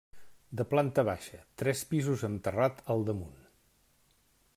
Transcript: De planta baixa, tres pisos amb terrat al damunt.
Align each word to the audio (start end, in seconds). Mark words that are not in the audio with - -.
De 0.59 0.65
planta 0.69 1.03
baixa, 1.09 1.41
tres 1.63 1.83
pisos 1.91 2.23
amb 2.29 2.41
terrat 2.47 2.81
al 2.95 3.05
damunt. 3.11 3.37